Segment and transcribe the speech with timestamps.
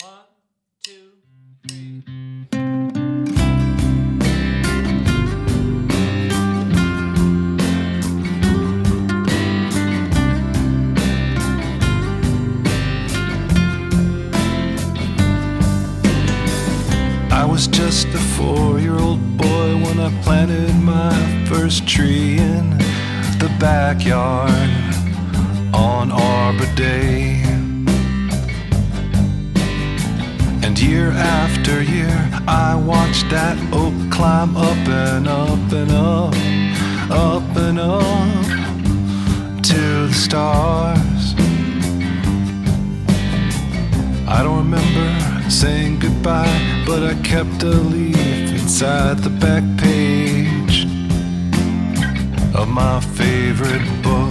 [0.00, 0.24] I
[17.44, 21.12] was just a four year old boy when I planted my
[21.46, 22.78] first tree in
[23.38, 24.52] the backyard
[25.74, 27.47] on Arbor Day.
[30.88, 32.16] Year after year,
[32.48, 36.34] I watched that oak climb up and up and up,
[37.10, 38.44] up and up
[39.64, 41.34] to the stars.
[44.26, 48.16] I don't remember saying goodbye, but I kept a leaf
[48.62, 50.86] inside the back page
[52.54, 54.27] of my favorite book.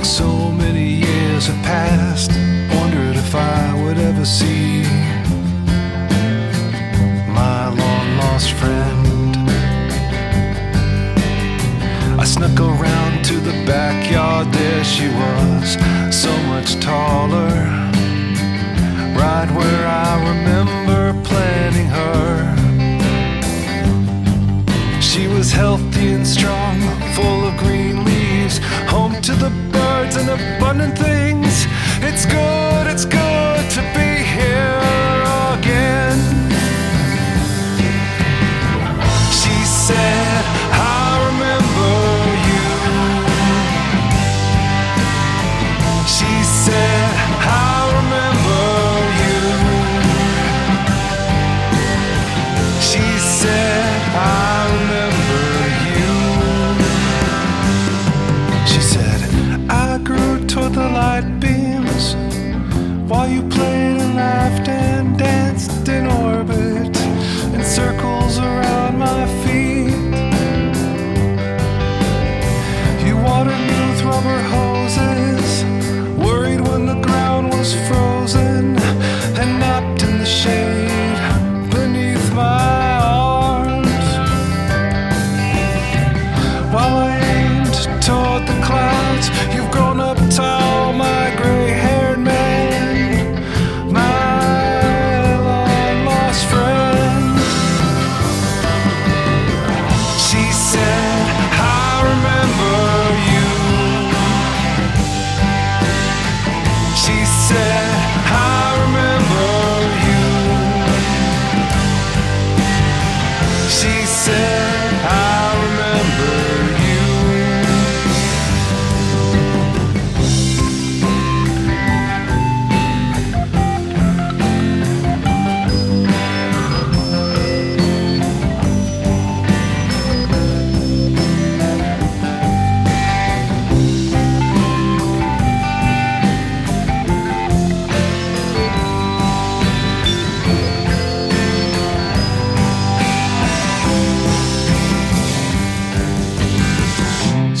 [0.00, 2.30] Back, so many years have passed.
[2.74, 4.82] Wondered if I would ever see
[7.28, 9.50] my long lost friend.
[12.20, 15.76] I snuck around to the backyard, there she was,
[16.14, 17.50] so much taller.
[19.16, 22.56] Right where I remember planting her.
[25.00, 26.80] She was healthy and strong,
[27.14, 27.39] full
[30.36, 30.59] birds
[60.80, 62.14] the light beams
[63.10, 66.29] while you played and laughed and danced in orbit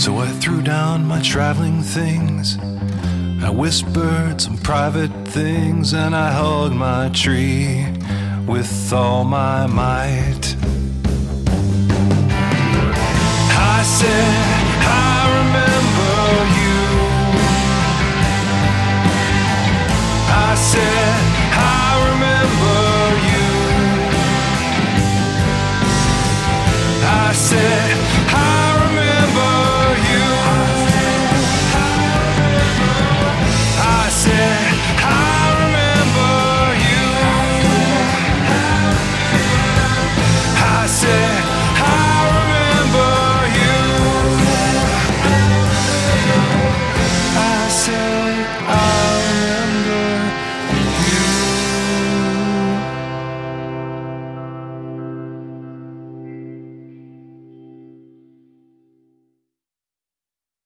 [0.00, 2.56] So I threw down my traveling things.
[3.44, 7.84] I whispered some private things and I hugged my tree
[8.46, 10.56] with all my might.
[13.52, 15.69] I said, I remember.